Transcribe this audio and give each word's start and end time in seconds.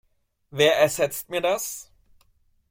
Wer 0.49 0.77
ersetzt 0.79 1.29
mir 1.29 1.41
das? 1.41 1.91